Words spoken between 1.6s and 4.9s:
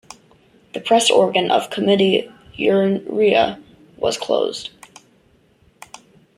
the Committee, "Unirea" was closed.